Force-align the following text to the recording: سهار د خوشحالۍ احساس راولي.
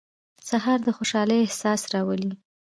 سهار 0.49 0.79
د 0.85 0.89
خوشحالۍ 0.97 1.37
احساس 1.41 1.81
راولي. 1.93 2.31